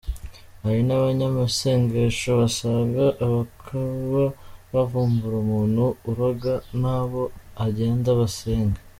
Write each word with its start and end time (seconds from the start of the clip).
Hari 0.63 0.81
n’ 0.85 0.89
abanyamasengesho 0.97 2.29
basenga 2.39 3.03
abakaba 3.25 4.23
bavumbura 4.73 5.35
umuntu 5.43 5.83
uroga 6.09 6.53
nabo 6.81 7.23
agende 7.65 8.09
basenge". 8.19 8.79